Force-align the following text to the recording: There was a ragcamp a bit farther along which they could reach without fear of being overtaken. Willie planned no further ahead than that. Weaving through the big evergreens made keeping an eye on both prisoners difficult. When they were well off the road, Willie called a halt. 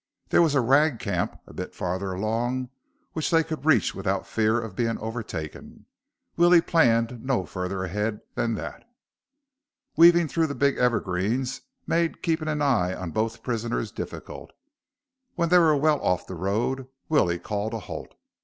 There 0.29 0.41
was 0.41 0.55
a 0.55 0.61
ragcamp 0.63 1.39
a 1.45 1.53
bit 1.53 1.75
farther 1.75 2.11
along 2.11 2.69
which 3.13 3.29
they 3.29 3.43
could 3.43 3.63
reach 3.63 3.93
without 3.93 4.25
fear 4.25 4.59
of 4.59 4.75
being 4.75 4.97
overtaken. 4.97 5.85
Willie 6.35 6.59
planned 6.61 7.23
no 7.23 7.45
further 7.45 7.83
ahead 7.83 8.21
than 8.33 8.55
that. 8.55 8.83
Weaving 9.95 10.27
through 10.27 10.47
the 10.47 10.55
big 10.55 10.75
evergreens 10.79 11.61
made 11.85 12.23
keeping 12.23 12.47
an 12.47 12.63
eye 12.63 12.95
on 12.95 13.11
both 13.11 13.43
prisoners 13.43 13.91
difficult. 13.91 14.53
When 15.35 15.49
they 15.49 15.59
were 15.59 15.77
well 15.77 16.01
off 16.01 16.25
the 16.25 16.33
road, 16.33 16.87
Willie 17.07 17.37
called 17.37 17.75
a 17.75 17.79
halt. 17.81 18.15